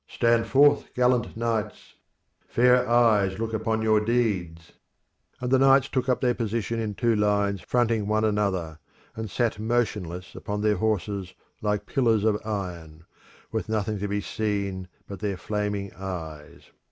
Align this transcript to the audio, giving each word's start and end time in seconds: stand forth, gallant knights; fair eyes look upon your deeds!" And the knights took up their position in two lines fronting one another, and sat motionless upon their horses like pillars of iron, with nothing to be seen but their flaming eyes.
stand 0.07 0.47
forth, 0.47 0.91
gallant 0.95 1.37
knights; 1.37 1.93
fair 2.47 2.89
eyes 2.89 3.37
look 3.37 3.53
upon 3.53 3.83
your 3.83 3.99
deeds!" 3.99 4.71
And 5.39 5.51
the 5.51 5.59
knights 5.59 5.89
took 5.89 6.09
up 6.09 6.21
their 6.21 6.33
position 6.33 6.79
in 6.79 6.95
two 6.95 7.15
lines 7.15 7.61
fronting 7.61 8.07
one 8.07 8.25
another, 8.25 8.79
and 9.15 9.29
sat 9.29 9.59
motionless 9.59 10.33
upon 10.33 10.61
their 10.61 10.77
horses 10.77 11.35
like 11.61 11.85
pillars 11.85 12.23
of 12.23 12.43
iron, 12.43 13.05
with 13.51 13.69
nothing 13.69 13.99
to 13.99 14.07
be 14.07 14.21
seen 14.21 14.87
but 15.07 15.19
their 15.19 15.37
flaming 15.37 15.93
eyes. 15.93 16.71